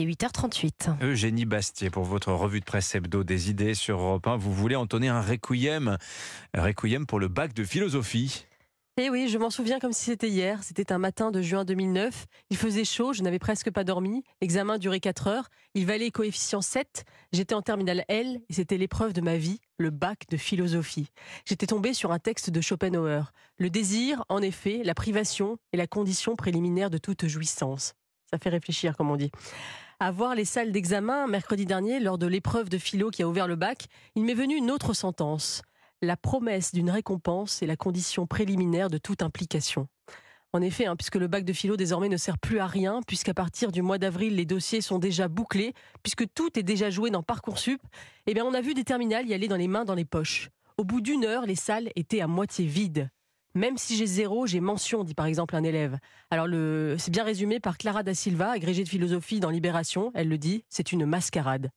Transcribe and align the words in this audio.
Il 0.00 0.08
est 0.08 0.14
8h38. 0.14 1.02
Eugénie 1.02 1.44
Bastier, 1.44 1.90
pour 1.90 2.04
votre 2.04 2.32
revue 2.32 2.60
de 2.60 2.64
presse 2.64 2.94
hebdo 2.94 3.22
des 3.22 3.50
idées 3.50 3.74
sur 3.74 4.00
Europe 4.00 4.26
1, 4.26 4.36
vous 4.38 4.50
voulez 4.50 4.74
entonner 4.74 5.08
un 5.08 5.20
requiem, 5.20 5.98
un 6.54 6.62
requiem 6.62 7.04
pour 7.04 7.20
le 7.20 7.28
bac 7.28 7.52
de 7.52 7.64
philosophie. 7.64 8.46
Eh 8.96 9.10
oui, 9.10 9.28
je 9.28 9.36
m'en 9.36 9.50
souviens 9.50 9.78
comme 9.78 9.92
si 9.92 10.06
c'était 10.06 10.30
hier. 10.30 10.62
C'était 10.62 10.90
un 10.90 10.96
matin 10.96 11.30
de 11.30 11.42
juin 11.42 11.66
2009. 11.66 12.24
Il 12.48 12.56
faisait 12.56 12.86
chaud, 12.86 13.12
je 13.12 13.22
n'avais 13.22 13.38
presque 13.38 13.70
pas 13.70 13.84
dormi. 13.84 14.24
L'examen 14.40 14.78
durait 14.78 15.00
4 15.00 15.26
heures. 15.26 15.48
Il 15.74 15.84
valait 15.84 16.10
coefficient 16.10 16.62
7. 16.62 17.04
J'étais 17.34 17.54
en 17.54 17.60
terminale 17.60 18.06
L 18.08 18.40
et 18.48 18.54
c'était 18.54 18.78
l'épreuve 18.78 19.12
de 19.12 19.20
ma 19.20 19.36
vie, 19.36 19.60
le 19.76 19.90
bac 19.90 20.24
de 20.30 20.38
philosophie. 20.38 21.08
J'étais 21.44 21.66
tombé 21.66 21.92
sur 21.92 22.10
un 22.10 22.18
texte 22.18 22.48
de 22.48 22.62
Schopenhauer. 22.62 23.32
Le 23.58 23.68
désir, 23.68 24.24
en 24.30 24.40
effet, 24.40 24.80
la 24.82 24.94
privation 24.94 25.58
est 25.74 25.76
la 25.76 25.86
condition 25.86 26.36
préliminaire 26.36 26.88
de 26.88 26.96
toute 26.96 27.26
jouissance. 27.26 27.92
Ça 28.30 28.38
fait 28.38 28.48
réfléchir, 28.48 28.96
comme 28.96 29.10
on 29.10 29.16
dit. 29.16 29.32
À 30.00 30.10
voir 30.10 30.34
les 30.34 30.44
salles 30.44 30.72
d'examen 30.72 31.26
mercredi 31.26 31.66
dernier, 31.66 32.00
lors 32.00 32.18
de 32.18 32.26
l'épreuve 32.26 32.68
de 32.68 32.78
philo 32.78 33.10
qui 33.10 33.22
a 33.22 33.28
ouvert 33.28 33.46
le 33.46 33.56
bac, 33.56 33.86
il 34.16 34.24
m'est 34.24 34.34
venu 34.34 34.56
une 34.56 34.70
autre 34.70 34.94
sentence 34.94 35.62
la 36.02 36.16
promesse 36.16 36.72
d'une 36.72 36.90
récompense 36.90 37.62
est 37.62 37.66
la 37.66 37.76
condition 37.76 38.26
préliminaire 38.26 38.88
de 38.88 38.98
toute 38.98 39.22
implication. 39.22 39.86
En 40.52 40.62
effet, 40.62 40.86
hein, 40.86 40.96
puisque 40.96 41.16
le 41.16 41.28
bac 41.28 41.44
de 41.44 41.52
philo 41.52 41.76
désormais 41.76 42.08
ne 42.08 42.16
sert 42.16 42.38
plus 42.38 42.58
à 42.58 42.66
rien, 42.66 43.00
puisqu'à 43.06 43.34
partir 43.34 43.70
du 43.70 43.82
mois 43.82 43.98
d'avril, 43.98 44.34
les 44.34 44.46
dossiers 44.46 44.80
sont 44.80 44.98
déjà 44.98 45.28
bouclés, 45.28 45.74
puisque 46.02 46.24
tout 46.32 46.58
est 46.58 46.64
déjà 46.64 46.90
joué 46.90 47.10
dans 47.10 47.22
Parcoursup, 47.22 47.80
eh 48.26 48.34
bien, 48.34 48.44
on 48.44 48.54
a 48.54 48.60
vu 48.60 48.74
des 48.74 48.84
terminales 48.84 49.28
y 49.28 49.34
aller 49.34 49.46
dans 49.46 49.56
les 49.56 49.68
mains, 49.68 49.84
dans 49.84 49.94
les 49.94 50.04
poches. 50.04 50.48
Au 50.76 50.84
bout 50.84 51.00
d'une 51.00 51.24
heure, 51.24 51.46
les 51.46 51.54
salles 51.54 51.90
étaient 51.94 52.20
à 52.20 52.26
moitié 52.26 52.64
vides. 52.64 53.10
Même 53.54 53.78
si 53.78 53.96
j'ai 53.96 54.06
zéro, 54.06 54.46
j'ai 54.46 54.60
mention, 54.60 55.02
dit 55.02 55.14
par 55.14 55.26
exemple 55.26 55.56
un 55.56 55.64
élève. 55.64 55.98
Alors, 56.30 56.46
c'est 56.98 57.10
bien 57.10 57.24
résumé 57.24 57.58
par 57.58 57.78
Clara 57.78 58.02
da 58.02 58.14
Silva, 58.14 58.50
agrégée 58.50 58.84
de 58.84 58.88
philosophie 58.88 59.40
dans 59.40 59.50
Libération. 59.50 60.12
Elle 60.14 60.28
le 60.28 60.38
dit, 60.38 60.64
c'est 60.68 60.92
une 60.92 61.04
mascarade. 61.04 61.70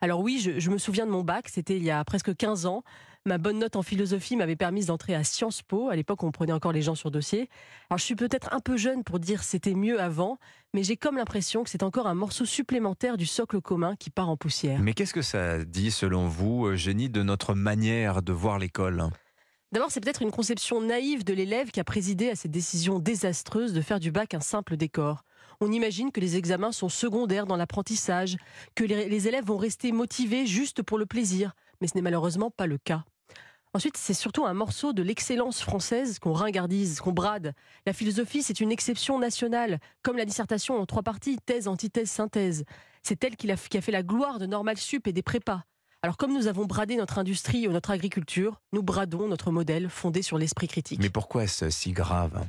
Alors 0.00 0.20
oui, 0.20 0.38
je, 0.38 0.70
me 0.70 0.78
souviens 0.78 1.06
de 1.06 1.10
mon 1.10 1.24
bac, 1.24 1.48
c'était 1.48 1.76
il 1.76 1.82
y 1.82 1.90
a 1.90 2.04
presque 2.04 2.34
15 2.34 2.66
ans. 2.66 2.82
Ma 3.26 3.36
bonne 3.36 3.58
note 3.58 3.76
en 3.76 3.82
philosophie 3.82 4.36
m'avait 4.36 4.56
permis 4.56 4.86
d'entrer 4.86 5.14
à 5.14 5.24
Sciences 5.24 5.60
Po. 5.60 5.88
À 5.90 5.96
l'époque, 5.96 6.22
on 6.22 6.30
prenait 6.30 6.52
encore 6.52 6.72
les 6.72 6.82
gens 6.82 6.94
sur 6.94 7.10
dossier. 7.10 7.50
Alors 7.90 7.98
je 7.98 8.04
suis 8.04 8.14
peut-être 8.14 8.52
un 8.52 8.60
peu 8.60 8.76
jeune 8.76 9.02
pour 9.02 9.18
dire 9.18 9.42
c'était 9.42 9.74
mieux 9.74 10.00
avant, 10.00 10.38
mais 10.72 10.84
j'ai 10.84 10.96
comme 10.96 11.16
l'impression 11.16 11.64
que 11.64 11.70
c'est 11.70 11.82
encore 11.82 12.06
un 12.06 12.14
morceau 12.14 12.44
supplémentaire 12.44 13.16
du 13.16 13.26
socle 13.26 13.60
commun 13.60 13.96
qui 13.96 14.10
part 14.10 14.28
en 14.28 14.36
poussière. 14.36 14.78
Mais 14.80 14.94
qu'est-ce 14.94 15.14
que 15.14 15.22
ça 15.22 15.64
dit 15.64 15.90
selon 15.90 16.28
vous, 16.28 16.74
Génie, 16.76 17.10
de 17.10 17.22
notre 17.22 17.54
manière 17.54 18.22
de 18.22 18.32
voir 18.32 18.58
l'école? 18.58 19.10
D'abord, 19.70 19.90
c'est 19.90 20.00
peut-être 20.00 20.22
une 20.22 20.30
conception 20.30 20.80
naïve 20.80 21.24
de 21.24 21.34
l'élève 21.34 21.70
qui 21.70 21.78
a 21.78 21.84
présidé 21.84 22.30
à 22.30 22.36
cette 22.36 22.50
décision 22.50 22.98
désastreuse 22.98 23.74
de 23.74 23.82
faire 23.82 24.00
du 24.00 24.10
bac 24.10 24.32
un 24.32 24.40
simple 24.40 24.78
décor. 24.78 25.24
On 25.60 25.70
imagine 25.70 26.10
que 26.10 26.20
les 26.20 26.36
examens 26.36 26.72
sont 26.72 26.88
secondaires 26.88 27.46
dans 27.46 27.56
l'apprentissage, 27.56 28.38
que 28.74 28.84
les, 28.84 29.28
élèves 29.28 29.44
vont 29.44 29.58
rester 29.58 29.92
motivés 29.92 30.46
juste 30.46 30.82
pour 30.82 30.96
le 30.96 31.04
plaisir, 31.04 31.52
mais 31.80 31.86
ce 31.86 31.96
n'est 31.96 32.02
malheureusement 32.02 32.50
pas 32.50 32.66
le 32.66 32.78
cas. 32.78 33.04
Ensuite, 33.74 33.98
c'est 33.98 34.14
surtout 34.14 34.46
un 34.46 34.54
morceau 34.54 34.94
de 34.94 35.02
l'excellence 35.02 35.60
française 35.60 36.18
qu'on 36.18 36.32
ringardise, 36.32 37.00
qu'on 37.00 37.12
brade. 37.12 37.52
La 37.84 37.92
philosophie, 37.92 38.42
c'est 38.42 38.60
une 38.60 38.72
exception 38.72 39.18
nationale, 39.18 39.80
comme 40.02 40.16
la 40.16 40.24
dissertation 40.24 40.80
en 40.80 40.86
trois 40.86 41.02
parties, 41.02 41.36
thèse, 41.44 41.68
antithèse, 41.68 42.10
synthèse. 42.10 42.64
C'est 43.02 43.22
elle 43.22 43.36
qui 43.36 43.50
a, 43.50 43.56
fait 43.56 43.92
la 43.92 44.02
gloire 44.02 44.38
de 44.38 44.46
Normal 44.46 44.78
Sup 44.78 45.06
et 45.06 45.12
des 45.12 45.22
prépas. 45.22 45.64
Alors 46.02 46.16
comme 46.16 46.32
nous 46.32 46.46
avons 46.46 46.64
bradé 46.64 46.96
notre 46.96 47.18
industrie 47.18 47.66
ou 47.66 47.72
notre 47.72 47.90
agriculture, 47.90 48.60
nous 48.72 48.84
bradons 48.84 49.26
notre 49.26 49.50
modèle 49.50 49.88
fondé 49.88 50.22
sur 50.22 50.38
l'esprit 50.38 50.68
critique. 50.68 51.00
Mais 51.02 51.10
pourquoi 51.10 51.42
est-ce 51.42 51.70
si 51.70 51.90
grave? 51.90 52.46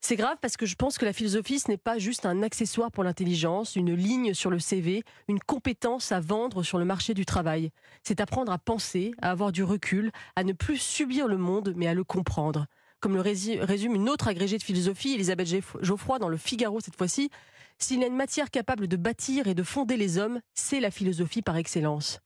C'est 0.00 0.16
grave 0.16 0.36
parce 0.40 0.56
que 0.56 0.66
je 0.66 0.74
pense 0.74 0.98
que 0.98 1.04
la 1.04 1.12
philosophie, 1.12 1.60
ce 1.60 1.70
n'est 1.70 1.76
pas 1.76 1.98
juste 1.98 2.26
un 2.26 2.42
accessoire 2.42 2.90
pour 2.90 3.04
l'intelligence, 3.04 3.76
une 3.76 3.94
ligne 3.94 4.34
sur 4.34 4.50
le 4.50 4.58
CV, 4.58 5.04
une 5.28 5.38
compétence 5.38 6.10
à 6.10 6.18
vendre 6.18 6.64
sur 6.64 6.78
le 6.78 6.84
marché 6.84 7.14
du 7.14 7.24
travail. 7.24 7.70
C'est 8.02 8.20
apprendre 8.20 8.50
à 8.50 8.58
penser, 8.58 9.12
à 9.22 9.30
avoir 9.30 9.52
du 9.52 9.62
recul, 9.62 10.10
à 10.34 10.42
ne 10.42 10.52
plus 10.52 10.78
subir 10.78 11.28
le 11.28 11.36
monde, 11.36 11.74
mais 11.76 11.86
à 11.86 11.94
le 11.94 12.02
comprendre. 12.02 12.66
Comme 12.98 13.14
le 13.14 13.20
résume 13.20 13.94
une 13.94 14.08
autre 14.08 14.26
agrégée 14.26 14.58
de 14.58 14.62
philosophie, 14.64 15.14
Elisabeth 15.14 15.48
Geoffroy, 15.82 16.18
dans 16.18 16.28
le 16.28 16.36
Figaro 16.36 16.80
cette 16.80 16.96
fois-ci, 16.96 17.30
s'il 17.78 18.00
y 18.00 18.04
a 18.04 18.08
une 18.08 18.16
matière 18.16 18.50
capable 18.50 18.88
de 18.88 18.96
bâtir 18.96 19.46
et 19.46 19.54
de 19.54 19.62
fonder 19.62 19.96
les 19.96 20.18
hommes, 20.18 20.40
c'est 20.54 20.80
la 20.80 20.90
philosophie 20.90 21.42
par 21.42 21.56
excellence. 21.56 22.18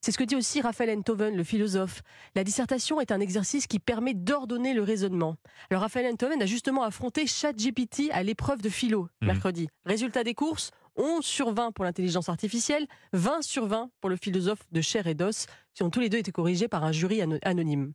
C'est 0.00 0.12
ce 0.12 0.18
que 0.18 0.24
dit 0.24 0.36
aussi 0.36 0.60
Raphaël 0.60 0.96
Enthoven, 0.96 1.36
le 1.36 1.44
philosophe. 1.44 2.02
La 2.34 2.44
dissertation 2.44 3.00
est 3.00 3.12
un 3.12 3.20
exercice 3.20 3.66
qui 3.66 3.78
permet 3.78 4.14
d'ordonner 4.14 4.74
le 4.74 4.82
raisonnement. 4.82 5.36
Alors 5.70 5.82
Raphaël 5.82 6.12
Enthoven 6.12 6.42
a 6.42 6.46
justement 6.46 6.82
affronté 6.82 7.26
ChatGPT 7.26 8.10
à 8.12 8.22
l'épreuve 8.22 8.62
de 8.62 8.68
philo 8.68 9.08
mhm. 9.20 9.26
mercredi. 9.28 9.68
Résultat 9.84 10.24
des 10.24 10.34
courses 10.34 10.70
11 10.98 11.24
sur 11.24 11.52
20 11.52 11.70
pour 11.72 11.84
l'intelligence 11.84 12.28
artificielle, 12.28 12.86
20 13.12 13.42
sur 13.42 13.66
20 13.66 13.90
pour 14.00 14.10
le 14.10 14.16
philosophe 14.16 14.66
de 14.72 14.80
chair 14.80 15.06
et 15.06 15.14
d'os, 15.14 15.46
qui 15.74 15.84
ont 15.84 15.90
tous 15.90 16.00
les 16.00 16.08
deux 16.08 16.18
été 16.18 16.32
corrigés 16.32 16.66
par 16.66 16.82
un 16.82 16.90
jury 16.90 17.22
anonyme. 17.42 17.92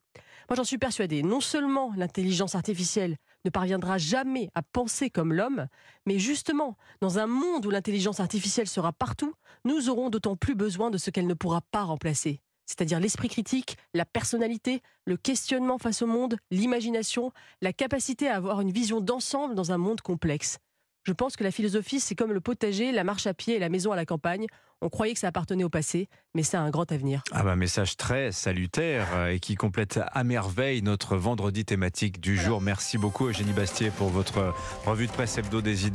Moi 0.50 0.56
j'en 0.56 0.64
suis 0.64 0.78
persuadé, 0.78 1.22
non 1.22 1.42
seulement 1.42 1.94
l'intelligence 1.98 2.56
artificielle 2.56 3.18
ne 3.44 3.50
parviendra 3.50 3.98
jamais 3.98 4.50
à 4.56 4.62
penser 4.62 5.10
comme 5.10 5.34
l'homme, 5.34 5.68
mais 6.06 6.18
justement, 6.18 6.78
dans 7.02 7.20
un 7.20 7.28
monde 7.28 7.66
où 7.66 7.70
l'intelligence 7.70 8.22
artificielle 8.22 8.68
sera 8.68 8.94
partout, 8.94 9.34
nous 9.66 9.90
aurons 9.90 10.10
d'autant 10.10 10.38
plus 10.38 10.56
besoin 10.56 10.90
de 10.90 10.98
ce 10.98 11.10
qu'elle 11.10 11.28
ne 11.28 11.34
pourra 11.34 11.60
pas 11.60 11.84
remplacer. 11.84 12.42
C'est-à-dire 12.66 13.02
l'esprit 13.02 13.28
critique, 13.28 13.78
la 13.94 14.06
personnalité, 14.06 14.82
le 15.06 15.18
questionnement 15.18 15.78
face 15.78 16.02
au 16.02 16.08
monde, 16.08 16.38
l'imagination, 16.52 17.34
la 17.62 17.74
capacité 17.74 18.30
à 18.30 18.38
avoir 18.38 18.62
une 18.62 18.72
vision 18.72 19.02
d'ensemble 19.02 19.56
dans 19.56 19.74
un 19.74 19.78
monde 19.78 20.00
complexe. 20.00 20.60
Je 21.04 21.12
pense 21.12 21.36
que 21.36 21.44
la 21.44 21.52
philosophie, 21.52 22.00
c'est 22.00 22.16
comme 22.16 22.32
le 22.32 22.40
potager, 22.40 22.94
la 22.94 23.04
marche 23.04 23.28
à 23.28 23.34
pied 23.34 23.56
et 23.56 23.60
la 23.60 23.68
maison 23.68 23.92
à 23.92 23.96
la 23.98 24.06
campagne. 24.06 24.48
On 24.82 24.90
croyait 24.90 25.14
que 25.14 25.20
ça 25.20 25.28
appartenait 25.28 25.64
au 25.64 25.70
passé, 25.70 26.10
mais 26.34 26.44
ça 26.44 26.60
a 26.60 26.64
un 26.64 26.70
grand 26.70 26.92
avenir. 26.92 27.24
Ah 27.32 27.44
bah 27.44 27.56
message 27.56 27.96
très 27.96 28.34
salutaire 28.34 29.08
euh, 29.14 29.32
et 29.32 29.40
qui 29.40 29.56
complète 29.56 30.00
à 30.06 30.24
merveille 30.26 30.82
notre 30.82 31.16
vendredi 31.16 31.64
thématique 31.64 32.20
du 32.20 32.38
jour. 32.38 32.60
Merci 32.62 32.98
beaucoup 32.98 33.28
Eugénie 33.28 33.54
Bastier 33.54 33.92
pour 33.92 34.10
votre 34.10 34.54
revue 34.86 35.08
de 35.08 35.12
presse 35.12 35.38
hebdo 35.38 35.62
des 35.62 35.88
idées. 35.88 35.92